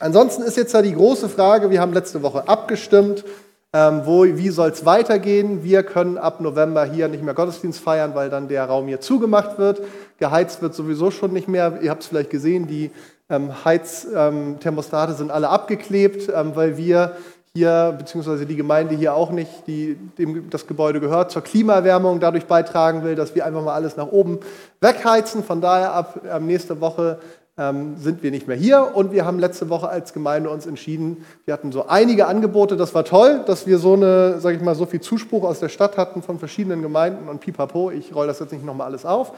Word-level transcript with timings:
Ansonsten 0.00 0.42
ist 0.42 0.56
jetzt 0.56 0.74
da 0.74 0.82
die 0.82 0.94
große 0.94 1.28
Frage, 1.28 1.70
wir 1.70 1.80
haben 1.80 1.92
letzte 1.92 2.22
Woche 2.22 2.48
abgestimmt, 2.48 3.24
ähm, 3.72 4.02
wo, 4.04 4.24
wie 4.24 4.50
soll 4.50 4.70
es 4.70 4.84
weitergehen. 4.84 5.62
Wir 5.62 5.82
können 5.82 6.18
ab 6.18 6.40
November 6.40 6.84
hier 6.84 7.08
nicht 7.08 7.22
mehr 7.22 7.34
Gottesdienst 7.34 7.80
feiern, 7.80 8.14
weil 8.14 8.28
dann 8.28 8.48
der 8.48 8.64
Raum 8.64 8.88
hier 8.88 9.00
zugemacht 9.00 9.58
wird. 9.58 9.82
Geheizt 10.18 10.62
wird 10.62 10.74
sowieso 10.74 11.10
schon 11.10 11.32
nicht 11.32 11.48
mehr. 11.48 11.78
Ihr 11.80 11.90
habt 11.90 12.02
es 12.02 12.08
vielleicht 12.08 12.30
gesehen, 12.30 12.66
die 12.66 12.90
ähm, 13.30 13.64
Heizthermostate 13.64 15.12
ähm, 15.12 15.18
sind 15.18 15.30
alle 15.30 15.48
abgeklebt, 15.48 16.28
ähm, 16.34 16.52
weil 16.54 16.76
wir 16.76 17.16
hier, 17.56 17.94
beziehungsweise 17.96 18.46
die 18.46 18.56
Gemeinde 18.56 18.96
hier 18.96 19.14
auch 19.14 19.30
nicht, 19.30 19.68
die 19.68 19.96
dem 20.18 20.50
das 20.50 20.66
Gebäude 20.66 20.98
gehört, 20.98 21.30
zur 21.30 21.42
Klimaerwärmung 21.42 22.18
dadurch 22.18 22.46
beitragen 22.46 23.04
will, 23.04 23.14
dass 23.14 23.36
wir 23.36 23.46
einfach 23.46 23.62
mal 23.62 23.74
alles 23.74 23.96
nach 23.96 24.08
oben 24.08 24.40
wegheizen. 24.80 25.44
Von 25.44 25.60
daher 25.60 25.92
ab 25.92 26.20
ähm, 26.28 26.46
nächste 26.46 26.80
Woche 26.80 27.20
ähm, 27.56 27.96
sind 27.98 28.22
wir 28.22 28.30
nicht 28.30 28.48
mehr 28.48 28.56
hier. 28.56 28.94
Und 28.94 29.12
wir 29.12 29.24
haben 29.24 29.38
letzte 29.38 29.68
Woche 29.68 29.88
als 29.88 30.12
Gemeinde 30.12 30.50
uns 30.50 30.66
entschieden, 30.66 31.24
wir 31.44 31.54
hatten 31.54 31.72
so 31.72 31.86
einige 31.86 32.26
Angebote, 32.26 32.76
das 32.76 32.94
war 32.94 33.04
toll, 33.04 33.42
dass 33.46 33.66
wir 33.66 33.78
so 33.78 33.94
eine, 33.94 34.40
sage 34.40 34.56
ich 34.56 34.62
mal, 34.62 34.74
so 34.74 34.86
viel 34.86 35.00
Zuspruch 35.00 35.44
aus 35.44 35.60
der 35.60 35.68
Stadt 35.68 35.96
hatten 35.96 36.22
von 36.22 36.38
verschiedenen 36.38 36.82
Gemeinden. 36.82 37.28
Und 37.28 37.40
pipapo, 37.40 37.90
ich 37.90 38.14
roll 38.14 38.26
das 38.26 38.40
jetzt 38.40 38.52
nicht 38.52 38.64
nochmal 38.64 38.88
alles 38.88 39.04
auf, 39.04 39.32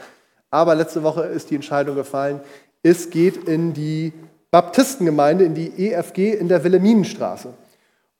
aber 0.49 0.75
letzte 0.75 1.03
Woche 1.03 1.23
ist 1.23 1.49
die 1.49 1.55
Entscheidung 1.55 1.95
gefallen, 1.95 2.41
es 2.83 3.09
geht 3.09 3.47
in 3.47 3.73
die 3.73 4.13
Baptistengemeinde, 4.51 5.43
in 5.43 5.55
die 5.55 5.89
EFG 5.89 6.33
in 6.33 6.47
der 6.47 6.63
Willeminenstraße. 6.63 7.49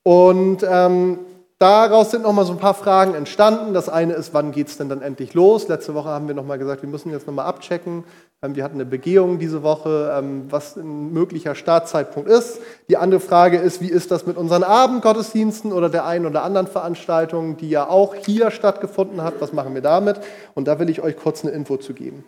Und 0.02 0.64
ähm, 0.68 1.18
daraus 1.58 2.10
sind 2.10 2.22
nochmal 2.22 2.44
so 2.44 2.52
ein 2.52 2.58
paar 2.58 2.74
Fragen 2.74 3.14
entstanden. 3.14 3.74
Das 3.74 3.88
eine 3.88 4.14
ist, 4.14 4.34
wann 4.34 4.52
geht 4.52 4.68
es 4.68 4.76
denn 4.76 4.88
dann 4.88 5.02
endlich 5.02 5.34
los? 5.34 5.68
Letzte 5.68 5.94
Woche 5.94 6.08
haben 6.08 6.28
wir 6.28 6.34
nochmal 6.34 6.58
gesagt, 6.58 6.82
wir 6.82 6.88
müssen 6.88 7.10
jetzt 7.10 7.26
nochmal 7.26 7.46
abchecken. 7.46 8.04
Ähm, 8.42 8.54
wir 8.54 8.64
hatten 8.64 8.76
eine 8.76 8.86
Begehung 8.86 9.38
diese 9.38 9.62
Woche, 9.62 10.16
ähm, 10.16 10.44
was 10.50 10.76
ein 10.76 11.12
möglicher 11.12 11.54
Startzeitpunkt 11.54 12.28
ist. 12.28 12.60
Die 12.88 12.96
andere 12.96 13.20
Frage 13.20 13.58
ist, 13.58 13.80
wie 13.80 13.90
ist 13.90 14.10
das 14.10 14.26
mit 14.26 14.36
unseren 14.36 14.62
Abendgottesdiensten 14.62 15.72
oder 15.72 15.88
der 15.88 16.04
einen 16.04 16.26
oder 16.26 16.44
anderen 16.44 16.66
Veranstaltung, 16.66 17.56
die 17.56 17.70
ja 17.70 17.88
auch 17.88 18.14
hier 18.14 18.50
stattgefunden 18.50 19.22
hat? 19.22 19.34
Was 19.40 19.52
machen 19.52 19.74
wir 19.74 19.82
damit? 19.82 20.20
Und 20.54 20.68
da 20.68 20.78
will 20.78 20.88
ich 20.88 21.02
euch 21.02 21.16
kurz 21.16 21.44
eine 21.44 21.52
Info 21.52 21.76
zu 21.76 21.94
geben. 21.94 22.24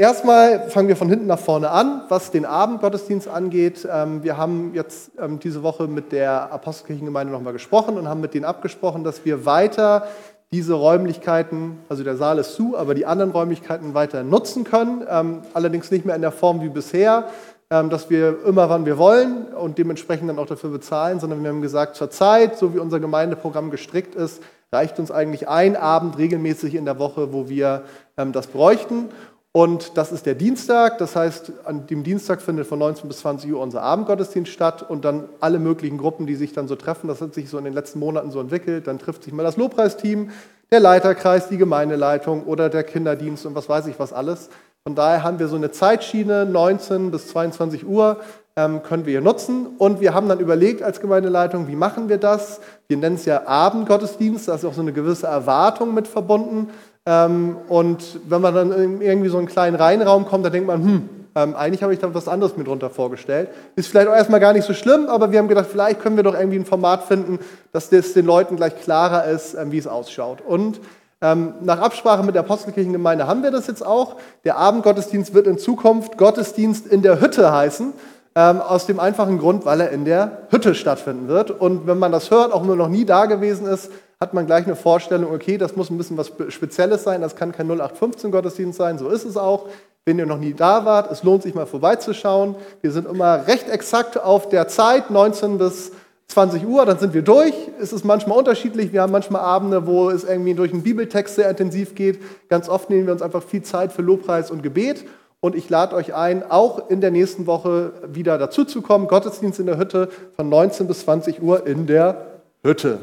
Erstmal 0.00 0.70
fangen 0.70 0.86
wir 0.86 0.94
von 0.94 1.08
hinten 1.08 1.26
nach 1.26 1.40
vorne 1.40 1.70
an, 1.70 2.02
was 2.08 2.30
den 2.30 2.44
Abendgottesdienst 2.44 3.26
angeht. 3.26 3.86
Ähm, 3.92 4.22
wir 4.22 4.36
haben 4.36 4.70
jetzt 4.72 5.10
ähm, 5.20 5.40
diese 5.40 5.64
Woche 5.64 5.88
mit 5.88 6.12
der 6.12 6.52
Apostelkirchengemeinde 6.52 7.32
nochmal 7.32 7.52
gesprochen 7.52 7.98
und 7.98 8.06
haben 8.06 8.20
mit 8.20 8.32
denen 8.32 8.44
abgesprochen, 8.44 9.02
dass 9.02 9.24
wir 9.24 9.44
weiter 9.44 10.06
diese 10.52 10.74
Räumlichkeiten, 10.74 11.78
also 11.88 12.04
der 12.04 12.16
Saal 12.16 12.38
ist 12.38 12.54
zu, 12.54 12.78
aber 12.78 12.94
die 12.94 13.06
anderen 13.06 13.32
Räumlichkeiten 13.32 13.92
weiter 13.92 14.22
nutzen 14.22 14.62
können. 14.62 15.04
Ähm, 15.10 15.42
allerdings 15.52 15.90
nicht 15.90 16.06
mehr 16.06 16.14
in 16.14 16.22
der 16.22 16.30
Form 16.30 16.62
wie 16.62 16.68
bisher, 16.68 17.24
dass 17.68 18.08
wir 18.08 18.46
immer 18.46 18.70
wann 18.70 18.86
wir 18.86 18.96
wollen 18.96 19.48
und 19.48 19.76
dementsprechend 19.76 20.30
dann 20.30 20.38
auch 20.38 20.46
dafür 20.46 20.70
bezahlen, 20.70 21.20
sondern 21.20 21.42
wir 21.42 21.50
haben 21.50 21.60
gesagt, 21.60 21.96
zur 21.96 22.08
Zeit, 22.08 22.56
so 22.56 22.72
wie 22.72 22.78
unser 22.78 22.98
Gemeindeprogramm 22.98 23.70
gestrickt 23.70 24.14
ist, 24.14 24.42
reicht 24.72 24.98
uns 24.98 25.10
eigentlich 25.10 25.50
ein 25.50 25.76
Abend 25.76 26.16
regelmäßig 26.16 26.74
in 26.74 26.86
der 26.86 26.98
Woche, 26.98 27.30
wo 27.34 27.50
wir 27.50 27.82
das 28.16 28.46
bräuchten. 28.46 29.10
Und 29.58 29.96
das 29.98 30.12
ist 30.12 30.24
der 30.24 30.36
Dienstag, 30.36 30.98
das 30.98 31.16
heißt, 31.16 31.50
an 31.64 31.88
dem 31.88 32.04
Dienstag 32.04 32.40
findet 32.40 32.68
von 32.68 32.78
19 32.78 33.08
bis 33.08 33.18
20 33.18 33.52
Uhr 33.52 33.60
unser 33.60 33.82
Abendgottesdienst 33.82 34.52
statt 34.52 34.88
und 34.88 35.04
dann 35.04 35.28
alle 35.40 35.58
möglichen 35.58 35.98
Gruppen, 35.98 36.28
die 36.28 36.36
sich 36.36 36.52
dann 36.52 36.68
so 36.68 36.76
treffen. 36.76 37.08
Das 37.08 37.20
hat 37.20 37.34
sich 37.34 37.50
so 37.50 37.58
in 37.58 37.64
den 37.64 37.72
letzten 37.72 37.98
Monaten 37.98 38.30
so 38.30 38.38
entwickelt. 38.38 38.86
Dann 38.86 39.00
trifft 39.00 39.24
sich 39.24 39.32
mal 39.32 39.42
das 39.42 39.56
Lobpreisteam, 39.56 40.30
der 40.70 40.78
Leiterkreis, 40.78 41.48
die 41.48 41.56
Gemeindeleitung 41.56 42.44
oder 42.44 42.68
der 42.68 42.84
Kinderdienst 42.84 43.46
und 43.46 43.56
was 43.56 43.68
weiß 43.68 43.88
ich 43.88 43.98
was 43.98 44.12
alles. 44.12 44.48
Von 44.84 44.94
daher 44.94 45.24
haben 45.24 45.40
wir 45.40 45.48
so 45.48 45.56
eine 45.56 45.72
Zeitschiene, 45.72 46.46
19 46.46 47.10
bis 47.10 47.26
22 47.26 47.84
Uhr 47.84 48.18
ähm, 48.54 48.84
können 48.84 49.06
wir 49.06 49.10
hier 49.10 49.20
nutzen. 49.20 49.66
Und 49.78 50.00
wir 50.00 50.14
haben 50.14 50.28
dann 50.28 50.38
überlegt 50.38 50.84
als 50.84 51.00
Gemeindeleitung, 51.00 51.66
wie 51.66 51.74
machen 51.74 52.08
wir 52.08 52.18
das? 52.18 52.60
Wir 52.86 52.96
nennen 52.96 53.16
es 53.16 53.24
ja 53.24 53.46
Abendgottesdienst, 53.46 54.46
da 54.46 54.54
ist 54.54 54.64
auch 54.64 54.74
so 54.74 54.82
eine 54.82 54.92
gewisse 54.92 55.26
Erwartung 55.26 55.94
mit 55.94 56.06
verbunden. 56.06 56.70
Ähm, 57.08 57.56
und 57.68 58.20
wenn 58.28 58.42
man 58.42 58.54
dann 58.54 59.00
irgendwie 59.00 59.30
so 59.30 59.38
einen 59.38 59.46
kleinen 59.46 59.76
Reihenraum 59.76 60.26
kommt, 60.26 60.44
da 60.44 60.50
denkt 60.50 60.66
man, 60.66 60.82
hm, 60.82 61.08
ähm, 61.34 61.56
eigentlich 61.56 61.82
habe 61.82 61.94
ich 61.94 62.00
da 62.00 62.12
was 62.12 62.28
anderes 62.28 62.58
mit 62.58 62.66
drunter 62.66 62.90
vorgestellt. 62.90 63.48
Ist 63.76 63.88
vielleicht 63.88 64.08
auch 64.08 64.14
erstmal 64.14 64.40
gar 64.40 64.52
nicht 64.52 64.66
so 64.66 64.74
schlimm, 64.74 65.06
aber 65.06 65.32
wir 65.32 65.38
haben 65.38 65.48
gedacht, 65.48 65.68
vielleicht 65.72 66.00
können 66.00 66.16
wir 66.16 66.22
doch 66.22 66.34
irgendwie 66.34 66.58
ein 66.58 66.66
Format 66.66 67.04
finden, 67.04 67.38
dass 67.72 67.88
das 67.88 68.12
den 68.12 68.26
Leuten 68.26 68.56
gleich 68.56 68.78
klarer 68.82 69.24
ist, 69.24 69.54
ähm, 69.54 69.72
wie 69.72 69.78
es 69.78 69.86
ausschaut. 69.86 70.42
Und 70.46 70.80
ähm, 71.22 71.54
nach 71.62 71.80
Absprache 71.80 72.22
mit 72.22 72.34
der 72.34 72.42
Apostelkirchengemeinde 72.42 73.26
haben 73.26 73.42
wir 73.42 73.52
das 73.52 73.68
jetzt 73.68 73.84
auch. 73.84 74.16
Der 74.44 74.58
Abendgottesdienst 74.58 75.32
wird 75.32 75.46
in 75.46 75.56
Zukunft 75.56 76.18
Gottesdienst 76.18 76.86
in 76.86 77.00
der 77.00 77.22
Hütte 77.22 77.50
heißen. 77.50 77.94
Ähm, 78.34 78.60
aus 78.60 78.84
dem 78.84 79.00
einfachen 79.00 79.38
Grund, 79.38 79.64
weil 79.64 79.80
er 79.80 79.90
in 79.90 80.04
der 80.04 80.42
Hütte 80.50 80.74
stattfinden 80.74 81.26
wird. 81.26 81.50
Und 81.50 81.86
wenn 81.86 81.98
man 81.98 82.12
das 82.12 82.30
hört, 82.30 82.52
auch 82.52 82.62
nur 82.62 82.76
noch 82.76 82.88
nie 82.88 83.06
da 83.06 83.24
gewesen 83.24 83.66
ist, 83.66 83.90
hat 84.20 84.34
man 84.34 84.46
gleich 84.46 84.66
eine 84.66 84.76
Vorstellung, 84.76 85.32
okay, 85.32 85.58
das 85.58 85.76
muss 85.76 85.90
ein 85.90 85.98
bisschen 85.98 86.16
was 86.16 86.32
Spezielles 86.48 87.04
sein, 87.04 87.20
das 87.20 87.36
kann 87.36 87.52
kein 87.52 87.70
0815-Gottesdienst 87.70 88.76
sein, 88.76 88.98
so 88.98 89.08
ist 89.08 89.24
es 89.24 89.36
auch. 89.36 89.66
Wenn 90.04 90.18
ihr 90.18 90.26
noch 90.26 90.38
nie 90.38 90.54
da 90.54 90.84
wart, 90.84 91.12
es 91.12 91.22
lohnt 91.22 91.42
sich 91.42 91.54
mal 91.54 91.66
vorbeizuschauen. 91.66 92.56
Wir 92.80 92.92
sind 92.92 93.06
immer 93.06 93.46
recht 93.46 93.68
exakt 93.68 94.18
auf 94.18 94.48
der 94.48 94.66
Zeit, 94.66 95.10
19 95.10 95.58
bis 95.58 95.92
20 96.28 96.66
Uhr, 96.66 96.86
dann 96.86 96.98
sind 96.98 97.14
wir 97.14 97.22
durch. 97.22 97.54
Es 97.80 97.92
ist 97.92 98.04
manchmal 98.04 98.38
unterschiedlich. 98.38 98.92
Wir 98.92 99.02
haben 99.02 99.12
manchmal 99.12 99.42
Abende, 99.42 99.86
wo 99.86 100.08
es 100.10 100.24
irgendwie 100.24 100.54
durch 100.54 100.72
einen 100.72 100.82
Bibeltext 100.82 101.34
sehr 101.34 101.50
intensiv 101.50 101.94
geht. 101.94 102.20
Ganz 102.48 102.68
oft 102.68 102.90
nehmen 102.90 103.06
wir 103.06 103.12
uns 103.12 103.22
einfach 103.22 103.42
viel 103.42 103.62
Zeit 103.62 103.92
für 103.92 104.02
Lobpreis 104.02 104.50
und 104.50 104.62
Gebet. 104.62 105.04
Und 105.40 105.54
ich 105.54 105.68
lade 105.70 105.94
euch 105.94 106.14
ein, 106.14 106.42
auch 106.50 106.90
in 106.90 107.00
der 107.00 107.10
nächsten 107.10 107.46
Woche 107.46 107.92
wieder 108.06 108.38
dazuzukommen. 108.38 109.08
Gottesdienst 109.08 109.60
in 109.60 109.66
der 109.66 109.78
Hütte 109.78 110.08
von 110.36 110.48
19 110.48 110.86
bis 110.86 111.00
20 111.00 111.42
Uhr 111.42 111.66
in 111.66 111.86
der 111.86 112.26
Hütte. 112.62 112.98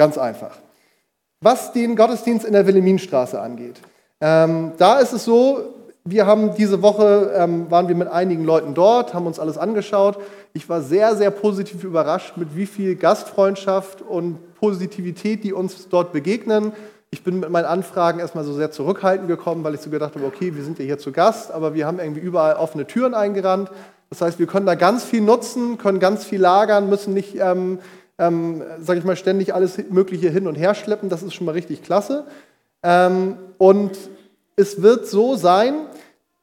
Ganz 0.00 0.16
einfach. 0.16 0.56
Was 1.42 1.74
den 1.74 1.94
Gottesdienst 1.94 2.46
in 2.46 2.54
der 2.54 2.66
Wilhelminstraße 2.66 3.38
angeht, 3.38 3.82
ähm, 4.22 4.72
da 4.78 4.98
ist 4.98 5.12
es 5.12 5.26
so, 5.26 5.74
wir 6.04 6.24
haben 6.24 6.54
diese 6.54 6.80
Woche, 6.80 7.34
ähm, 7.36 7.70
waren 7.70 7.86
wir 7.86 7.94
mit 7.94 8.08
einigen 8.08 8.46
Leuten 8.46 8.72
dort, 8.72 9.12
haben 9.12 9.26
uns 9.26 9.38
alles 9.38 9.58
angeschaut. 9.58 10.16
Ich 10.54 10.66
war 10.70 10.80
sehr, 10.80 11.16
sehr 11.16 11.30
positiv 11.30 11.84
überrascht, 11.84 12.38
mit 12.38 12.56
wie 12.56 12.64
viel 12.64 12.96
Gastfreundschaft 12.96 14.00
und 14.00 14.38
Positivität, 14.54 15.44
die 15.44 15.52
uns 15.52 15.90
dort 15.90 16.14
begegnen. 16.14 16.72
Ich 17.10 17.22
bin 17.22 17.38
mit 17.38 17.50
meinen 17.50 17.66
Anfragen 17.66 18.20
erstmal 18.20 18.44
so 18.44 18.54
sehr 18.54 18.70
zurückhaltend 18.70 19.28
gekommen, 19.28 19.64
weil 19.64 19.74
ich 19.74 19.82
so 19.82 19.90
gedacht 19.90 20.14
habe, 20.14 20.24
okay, 20.24 20.56
wir 20.56 20.64
sind 20.64 20.78
ja 20.78 20.86
hier 20.86 20.98
zu 20.98 21.12
Gast, 21.12 21.50
aber 21.50 21.74
wir 21.74 21.86
haben 21.86 21.98
irgendwie 21.98 22.22
überall 22.22 22.54
offene 22.54 22.86
Türen 22.86 23.12
eingerannt. 23.12 23.70
Das 24.08 24.22
heißt, 24.22 24.38
wir 24.38 24.46
können 24.46 24.64
da 24.64 24.76
ganz 24.76 25.04
viel 25.04 25.20
nutzen, 25.20 25.76
können 25.76 26.00
ganz 26.00 26.24
viel 26.24 26.40
lagern, 26.40 26.88
müssen 26.88 27.12
nicht 27.12 27.36
ähm, 27.38 27.80
ähm, 28.20 28.62
sage 28.78 29.00
ich 29.00 29.04
mal, 29.04 29.16
ständig 29.16 29.54
alles 29.54 29.78
Mögliche 29.90 30.28
hin 30.28 30.46
und 30.46 30.54
her 30.54 30.74
schleppen. 30.74 31.08
Das 31.08 31.22
ist 31.22 31.34
schon 31.34 31.46
mal 31.46 31.52
richtig 31.52 31.82
klasse. 31.82 32.26
Ähm, 32.82 33.38
und 33.58 33.92
es 34.56 34.82
wird 34.82 35.06
so 35.06 35.36
sein, 35.36 35.74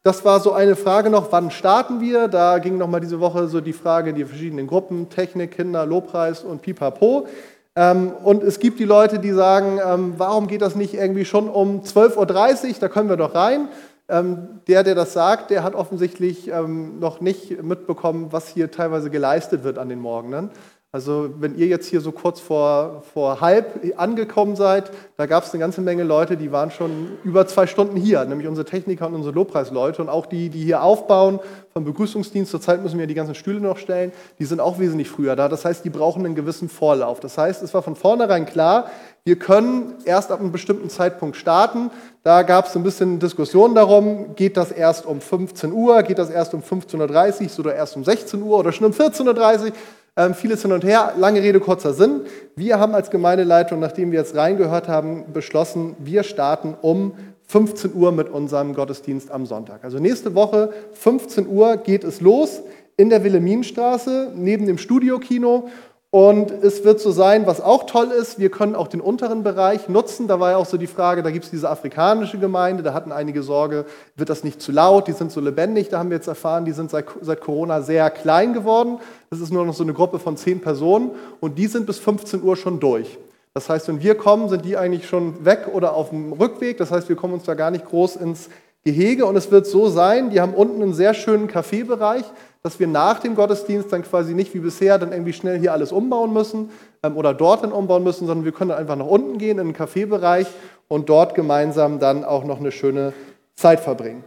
das 0.03 0.25
war 0.25 0.39
so 0.39 0.53
eine 0.53 0.75
Frage 0.75 1.09
noch, 1.09 1.31
wann 1.31 1.51
starten 1.51 2.01
wir? 2.01 2.27
Da 2.27 2.59
ging 2.59 2.77
noch 2.77 2.87
mal 2.87 2.99
diese 2.99 3.19
Woche 3.19 3.47
so 3.47 3.61
die 3.61 3.73
Frage, 3.73 4.13
die 4.13 4.25
verschiedenen 4.25 4.65
Gruppen, 4.65 5.09
Technik, 5.09 5.51
Kinder, 5.51 5.85
Lobpreis 5.85 6.43
und 6.43 6.61
Pipapo. 6.61 7.27
Ähm, 7.75 8.11
und 8.23 8.41
es 8.41 8.59
gibt 8.59 8.79
die 8.79 8.85
Leute, 8.85 9.19
die 9.19 9.31
sagen, 9.31 9.79
ähm, 9.85 10.13
warum 10.17 10.47
geht 10.47 10.63
das 10.63 10.75
nicht 10.75 10.95
irgendwie 10.95 11.25
schon 11.25 11.47
um 11.47 11.81
12.30 11.81 12.67
Uhr? 12.69 12.75
Da 12.79 12.87
können 12.87 13.09
wir 13.09 13.17
doch 13.17 13.35
rein. 13.35 13.67
Ähm, 14.09 14.61
der, 14.67 14.83
der 14.83 14.95
das 14.95 15.11
sagt, 15.11 15.51
der 15.51 15.63
hat 15.63 15.75
offensichtlich 15.75 16.47
ähm, 16.47 16.99
noch 16.99 17.19
nicht 17.19 17.61
mitbekommen, 17.61 18.27
was 18.31 18.47
hier 18.47 18.71
teilweise 18.71 19.09
geleistet 19.09 19.63
wird 19.63 19.77
an 19.77 19.89
den 19.89 19.99
Morgenen. 19.99 20.49
Also 20.93 21.29
wenn 21.37 21.57
ihr 21.57 21.67
jetzt 21.67 21.87
hier 21.87 21.99
so 21.99 22.13
kurz 22.13 22.39
vor, 22.39 23.03
vor 23.13 23.41
halb 23.41 23.81
angekommen 23.97 24.55
seid, 24.55 24.89
da 25.17 25.25
gab 25.25 25.43
es 25.43 25.51
eine 25.51 25.59
ganze 25.59 25.81
Menge 25.81 26.03
Leute, 26.03 26.37
die 26.37 26.53
waren 26.53 26.71
schon 26.71 27.17
über 27.25 27.45
zwei 27.45 27.67
Stunden 27.67 27.97
hier, 27.97 28.23
nämlich 28.23 28.47
unsere 28.47 28.65
Techniker 28.65 29.05
und 29.07 29.15
unsere 29.15 29.35
Lobpreisleute 29.35 30.01
und 30.01 30.07
auch 30.07 30.25
die, 30.25 30.47
die 30.47 30.63
hier 30.63 30.81
aufbauen 30.81 31.41
vom 31.73 31.83
Begrüßungsdienst. 31.83 32.49
Zurzeit 32.49 32.81
müssen 32.81 32.97
wir 32.97 33.05
die 33.05 33.15
ganzen 33.15 33.35
Stühle 33.35 33.59
noch 33.59 33.77
stellen, 33.77 34.13
die 34.39 34.45
sind 34.45 34.61
auch 34.61 34.79
wesentlich 34.79 35.09
früher 35.09 35.35
da. 35.35 35.49
Das 35.49 35.65
heißt, 35.65 35.83
die 35.83 35.89
brauchen 35.89 36.25
einen 36.25 36.35
gewissen 36.35 36.69
Vorlauf. 36.69 37.19
Das 37.19 37.37
heißt, 37.37 37.61
es 37.63 37.73
war 37.73 37.81
von 37.81 37.97
vornherein 37.97 38.45
klar, 38.45 38.89
wir 39.25 39.37
können 39.37 39.95
erst 40.05 40.31
ab 40.31 40.39
einem 40.39 40.53
bestimmten 40.53 40.89
Zeitpunkt 40.89 41.35
starten. 41.35 41.91
Da 42.23 42.43
gab 42.43 42.67
es 42.67 42.77
ein 42.77 42.83
bisschen 42.83 43.19
Diskussion 43.19 43.75
darum, 43.75 44.35
geht 44.35 44.55
das 44.55 44.71
erst 44.71 45.05
um 45.05 45.19
15 45.19 45.73
Uhr, 45.73 46.01
geht 46.03 46.17
das 46.17 46.29
erst 46.29 46.53
um 46.53 46.61
15.30 46.61 47.43
Uhr 47.51 47.59
oder 47.59 47.75
erst 47.75 47.97
um 47.97 48.05
16 48.05 48.41
Uhr 48.41 48.57
oder 48.57 48.71
schon 48.71 48.87
um 48.87 48.93
14.30 48.93 49.65
Uhr. 49.65 49.71
Ähm, 50.17 50.33
vieles 50.33 50.63
hin 50.63 50.71
und 50.71 50.83
her, 50.83 51.13
lange 51.15 51.43
Rede, 51.43 51.59
kurzer 51.59 51.93
Sinn. 51.93 52.21
Wir 52.55 52.79
haben 52.79 52.95
als 52.95 53.11
Gemeindeleitung, 53.11 53.79
nachdem 53.79 54.11
wir 54.11 54.17
jetzt 54.17 54.35
reingehört 54.35 54.87
haben, 54.87 55.31
beschlossen, 55.31 55.95
wir 55.99 56.23
starten 56.23 56.75
um 56.81 57.13
15 57.49 57.93
Uhr 57.93 58.11
mit 58.11 58.27
unserem 58.27 58.73
Gottesdienst 58.73 59.29
am 59.29 59.45
Sonntag. 59.45 59.83
Also 59.83 59.99
nächste 59.99 60.33
Woche 60.33 60.73
15 60.93 61.47
Uhr 61.47 61.77
geht 61.77 62.03
es 62.03 62.19
los 62.19 62.63
in 62.97 63.11
der 63.11 63.23
Wilhelminstraße 63.23 64.31
neben 64.35 64.65
dem 64.65 64.79
Studiokino. 64.79 65.69
Und 66.17 66.49
es 66.49 66.83
wird 66.83 66.99
so 66.99 67.11
sein, 67.11 67.45
was 67.45 67.61
auch 67.61 67.85
toll 67.85 68.07
ist, 68.07 68.39
wir 68.39 68.49
können 68.49 68.73
auch 68.73 68.87
den 68.87 69.01
unteren 69.01 69.43
Bereich 69.43 69.87
nutzen. 69.87 70.27
Da 70.27 70.39
war 70.39 70.49
ja 70.49 70.57
auch 70.57 70.65
so 70.65 70.77
die 70.77 70.87
Frage, 70.87 71.21
da 71.21 71.29
gibt 71.29 71.45
es 71.45 71.51
diese 71.51 71.69
afrikanische 71.69 72.39
Gemeinde, 72.39 72.81
da 72.81 72.95
hatten 72.95 73.11
einige 73.11 73.43
Sorge, 73.43 73.85
wird 74.15 74.31
das 74.31 74.43
nicht 74.43 74.59
zu 74.59 74.71
laut, 74.71 75.07
die 75.07 75.11
sind 75.11 75.31
so 75.31 75.39
lebendig. 75.39 75.89
Da 75.89 75.99
haben 75.99 76.09
wir 76.09 76.17
jetzt 76.17 76.27
erfahren, 76.27 76.65
die 76.65 76.71
sind 76.71 76.89
seit, 76.89 77.05
seit 77.21 77.39
Corona 77.39 77.83
sehr 77.83 78.09
klein 78.09 78.53
geworden. 78.53 78.97
Das 79.29 79.39
ist 79.39 79.53
nur 79.53 79.63
noch 79.63 79.75
so 79.75 79.83
eine 79.83 79.93
Gruppe 79.93 80.17
von 80.17 80.37
zehn 80.37 80.59
Personen 80.59 81.11
und 81.39 81.59
die 81.59 81.67
sind 81.67 81.85
bis 81.85 81.99
15 81.99 82.41
Uhr 82.41 82.55
schon 82.55 82.79
durch. 82.79 83.19
Das 83.53 83.69
heißt, 83.69 83.87
wenn 83.87 84.01
wir 84.01 84.15
kommen, 84.15 84.49
sind 84.49 84.65
die 84.65 84.75
eigentlich 84.75 85.07
schon 85.07 85.45
weg 85.45 85.67
oder 85.71 85.93
auf 85.93 86.09
dem 86.09 86.33
Rückweg. 86.33 86.79
Das 86.79 86.89
heißt, 86.89 87.09
wir 87.09 87.15
kommen 87.15 87.35
uns 87.35 87.43
da 87.43 87.53
gar 87.53 87.69
nicht 87.69 87.85
groß 87.85 88.15
ins 88.15 88.49
Gehege. 88.83 89.27
Und 89.27 89.35
es 89.35 89.51
wird 89.51 89.67
so 89.67 89.87
sein, 89.87 90.31
die 90.31 90.41
haben 90.41 90.55
unten 90.55 90.81
einen 90.81 90.95
sehr 90.95 91.13
schönen 91.13 91.47
Kaffeebereich 91.47 92.23
dass 92.63 92.79
wir 92.79 92.87
nach 92.87 93.19
dem 93.19 93.35
Gottesdienst 93.35 93.91
dann 93.91 94.03
quasi 94.03 94.33
nicht 94.33 94.53
wie 94.53 94.59
bisher 94.59 94.97
dann 94.97 95.11
irgendwie 95.11 95.33
schnell 95.33 95.59
hier 95.59 95.73
alles 95.73 95.91
umbauen 95.91 96.33
müssen 96.33 96.71
ähm, 97.03 97.17
oder 97.17 97.33
dort 97.33 97.63
dann 97.63 97.71
umbauen 97.71 98.03
müssen, 98.03 98.27
sondern 98.27 98.45
wir 98.45 98.51
können 98.51 98.69
dann 98.69 98.79
einfach 98.79 98.95
nach 98.95 99.05
unten 99.05 99.37
gehen 99.37 99.59
in 99.59 99.67
den 99.67 99.73
Kaffeebereich 99.73 100.47
und 100.87 101.09
dort 101.09 101.35
gemeinsam 101.35 101.99
dann 101.99 102.23
auch 102.23 102.43
noch 102.43 102.59
eine 102.59 102.71
schöne 102.71 103.13
Zeit 103.55 103.79
verbringen. 103.79 104.23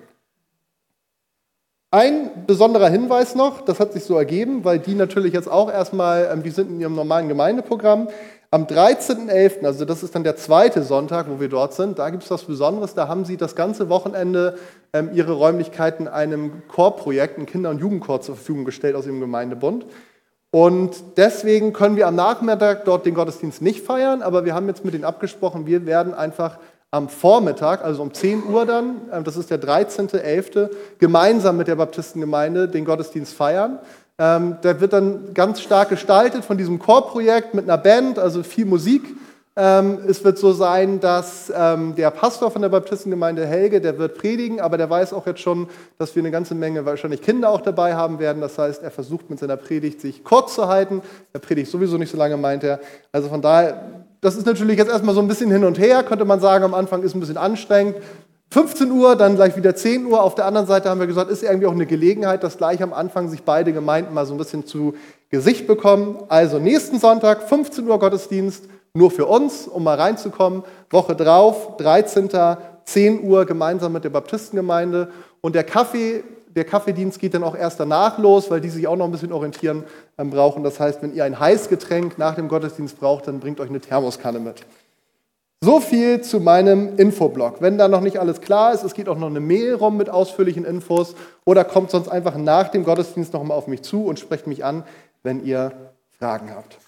Ein 1.92 2.46
besonderer 2.46 2.88
Hinweis 2.88 3.34
noch, 3.34 3.62
das 3.62 3.80
hat 3.80 3.92
sich 3.92 4.04
so 4.04 4.16
ergeben, 4.16 4.64
weil 4.64 4.78
die 4.78 4.94
natürlich 4.94 5.34
jetzt 5.34 5.50
auch 5.50 5.70
erstmal, 5.72 6.30
ähm, 6.32 6.44
die 6.44 6.50
sind 6.50 6.70
in 6.70 6.80
ihrem 6.80 6.94
normalen 6.94 7.28
Gemeindeprogramm, 7.28 8.08
am 8.52 8.64
13.11., 8.64 9.64
also 9.64 9.84
das 9.84 10.02
ist 10.02 10.14
dann 10.14 10.24
der 10.24 10.36
zweite 10.36 10.82
Sonntag, 10.82 11.26
wo 11.28 11.38
wir 11.38 11.48
dort 11.48 11.72
sind, 11.74 11.98
da 11.98 12.10
gibt 12.10 12.24
es 12.24 12.30
was 12.30 12.44
Besonderes. 12.44 12.94
Da 12.94 13.06
haben 13.06 13.24
sie 13.24 13.36
das 13.36 13.54
ganze 13.54 13.88
Wochenende 13.88 14.58
ähm, 14.92 15.10
ihre 15.12 15.32
Räumlichkeiten 15.32 16.08
einem 16.08 16.62
Chorprojekt, 16.66 17.36
einem 17.36 17.46
Kinder- 17.46 17.70
und 17.70 17.78
Jugendchor 17.78 18.20
zur 18.20 18.34
Verfügung 18.34 18.64
gestellt 18.64 18.96
aus 18.96 19.06
ihrem 19.06 19.20
Gemeindebund. 19.20 19.86
Und 20.50 20.96
deswegen 21.16 21.72
können 21.72 21.94
wir 21.94 22.08
am 22.08 22.16
Nachmittag 22.16 22.84
dort 22.84 23.06
den 23.06 23.14
Gottesdienst 23.14 23.62
nicht 23.62 23.84
feiern, 23.84 24.20
aber 24.20 24.44
wir 24.44 24.52
haben 24.52 24.66
jetzt 24.66 24.84
mit 24.84 24.94
denen 24.94 25.04
abgesprochen, 25.04 25.64
wir 25.66 25.86
werden 25.86 26.12
einfach 26.12 26.58
am 26.90 27.08
Vormittag, 27.08 27.84
also 27.84 28.02
um 28.02 28.12
10 28.12 28.42
Uhr 28.46 28.66
dann, 28.66 29.08
äh, 29.12 29.22
das 29.22 29.36
ist 29.36 29.50
der 29.50 29.62
13.11., 29.62 30.70
gemeinsam 30.98 31.56
mit 31.56 31.68
der 31.68 31.76
Baptistengemeinde 31.76 32.66
den 32.66 32.84
Gottesdienst 32.84 33.32
feiern. 33.32 33.78
Ähm, 34.20 34.58
der 34.62 34.82
wird 34.82 34.92
dann 34.92 35.32
ganz 35.32 35.62
stark 35.62 35.88
gestaltet 35.88 36.44
von 36.44 36.58
diesem 36.58 36.78
Chorprojekt 36.78 37.54
mit 37.54 37.64
einer 37.64 37.78
Band, 37.78 38.18
also 38.18 38.42
viel 38.42 38.66
Musik. 38.66 39.02
Ähm, 39.56 40.00
es 40.06 40.22
wird 40.22 40.36
so 40.36 40.52
sein, 40.52 41.00
dass 41.00 41.50
ähm, 41.56 41.94
der 41.94 42.10
Pastor 42.10 42.50
von 42.50 42.60
der 42.60 42.68
Baptistengemeinde 42.68 43.46
Helge, 43.46 43.80
der 43.80 43.96
wird 43.98 44.18
predigen, 44.18 44.60
aber 44.60 44.76
der 44.76 44.90
weiß 44.90 45.14
auch 45.14 45.26
jetzt 45.26 45.40
schon, 45.40 45.68
dass 45.96 46.14
wir 46.14 46.20
eine 46.20 46.30
ganze 46.30 46.54
Menge 46.54 46.84
wahrscheinlich 46.84 47.22
Kinder 47.22 47.48
auch 47.48 47.62
dabei 47.62 47.94
haben 47.94 48.18
werden. 48.18 48.42
Das 48.42 48.58
heißt, 48.58 48.82
er 48.82 48.90
versucht 48.90 49.30
mit 49.30 49.38
seiner 49.38 49.56
Predigt 49.56 50.02
sich 50.02 50.22
kurz 50.22 50.54
zu 50.54 50.68
halten. 50.68 51.00
Er 51.32 51.40
predigt 51.40 51.70
sowieso 51.70 51.96
nicht 51.96 52.10
so 52.10 52.18
lange, 52.18 52.36
meint 52.36 52.62
er. 52.62 52.78
Also 53.12 53.30
von 53.30 53.40
daher, 53.40 54.04
das 54.20 54.36
ist 54.36 54.44
natürlich 54.44 54.76
jetzt 54.76 54.90
erstmal 54.90 55.14
so 55.14 55.22
ein 55.22 55.28
bisschen 55.28 55.50
hin 55.50 55.64
und 55.64 55.78
her, 55.78 56.02
könnte 56.02 56.26
man 56.26 56.40
sagen, 56.40 56.62
am 56.64 56.74
Anfang 56.74 57.02
ist 57.02 57.14
ein 57.14 57.20
bisschen 57.20 57.38
anstrengend. 57.38 57.96
15 58.52 58.90
Uhr, 58.90 59.14
dann 59.14 59.36
gleich 59.36 59.56
wieder 59.56 59.76
10 59.76 60.06
Uhr. 60.06 60.22
Auf 60.22 60.34
der 60.34 60.44
anderen 60.44 60.66
Seite 60.66 60.90
haben 60.90 60.98
wir 60.98 61.06
gesagt, 61.06 61.30
ist 61.30 61.44
irgendwie 61.44 61.66
auch 61.66 61.72
eine 61.72 61.86
Gelegenheit, 61.86 62.42
dass 62.42 62.58
gleich 62.58 62.82
am 62.82 62.92
Anfang 62.92 63.28
sich 63.28 63.44
beide 63.44 63.72
Gemeinden 63.72 64.12
mal 64.12 64.26
so 64.26 64.34
ein 64.34 64.38
bisschen 64.38 64.66
zu 64.66 64.94
Gesicht 65.28 65.68
bekommen. 65.68 66.18
Also 66.28 66.58
nächsten 66.58 66.98
Sonntag, 66.98 67.48
15 67.48 67.88
Uhr 67.88 67.98
Gottesdienst, 67.98 68.64
nur 68.92 69.12
für 69.12 69.26
uns, 69.26 69.68
um 69.68 69.84
mal 69.84 69.96
reinzukommen. 69.96 70.64
Woche 70.90 71.14
drauf, 71.14 71.76
13. 71.76 72.28
10 72.84 73.22
Uhr 73.22 73.44
gemeinsam 73.44 73.92
mit 73.92 74.02
der 74.02 74.10
Baptistengemeinde. 74.10 75.12
Und 75.40 75.54
der 75.54 75.62
Kaffee, 75.62 76.24
der 76.48 76.64
Kaffeedienst 76.64 77.20
geht 77.20 77.34
dann 77.34 77.44
auch 77.44 77.54
erst 77.54 77.78
danach 77.78 78.18
los, 78.18 78.50
weil 78.50 78.60
die 78.60 78.68
sich 78.68 78.88
auch 78.88 78.96
noch 78.96 79.04
ein 79.04 79.12
bisschen 79.12 79.32
orientieren 79.32 79.84
ähm, 80.18 80.30
brauchen. 80.30 80.64
Das 80.64 80.80
heißt, 80.80 81.00
wenn 81.02 81.14
ihr 81.14 81.24
ein 81.24 81.38
Heißgetränk 81.38 82.18
nach 82.18 82.34
dem 82.34 82.48
Gottesdienst 82.48 82.98
braucht, 82.98 83.28
dann 83.28 83.38
bringt 83.38 83.60
euch 83.60 83.68
eine 83.68 83.80
Thermoskanne 83.80 84.40
mit. 84.40 84.66
So 85.62 85.78
viel 85.78 86.22
zu 86.22 86.40
meinem 86.40 86.96
Infoblog. 86.96 87.60
Wenn 87.60 87.76
da 87.76 87.86
noch 87.86 88.00
nicht 88.00 88.18
alles 88.18 88.40
klar 88.40 88.72
ist, 88.72 88.82
es 88.82 88.94
geht 88.94 89.10
auch 89.10 89.18
noch 89.18 89.26
eine 89.26 89.40
Mail 89.40 89.74
rum 89.74 89.98
mit 89.98 90.08
ausführlichen 90.08 90.64
Infos 90.64 91.14
oder 91.44 91.64
kommt 91.64 91.90
sonst 91.90 92.08
einfach 92.08 92.38
nach 92.38 92.68
dem 92.68 92.82
Gottesdienst 92.82 93.34
nochmal 93.34 93.58
auf 93.58 93.66
mich 93.66 93.82
zu 93.82 94.06
und 94.06 94.18
sprecht 94.18 94.46
mich 94.46 94.64
an, 94.64 94.84
wenn 95.22 95.44
ihr 95.44 95.72
Fragen 96.18 96.50
habt. 96.54 96.78